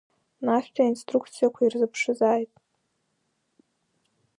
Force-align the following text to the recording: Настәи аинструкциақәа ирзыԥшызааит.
Настәи 0.45 0.81
аинструкциақәа 0.83 1.61
ирзыԥшызааит. 1.65 2.51